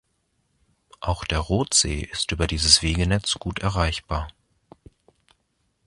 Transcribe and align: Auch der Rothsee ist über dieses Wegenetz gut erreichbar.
Auch 0.99 1.25
der 1.25 1.37
Rothsee 1.37 1.99
ist 2.11 2.31
über 2.31 2.47
dieses 2.47 2.81
Wegenetz 2.81 3.35
gut 3.35 3.59
erreichbar. 3.59 4.29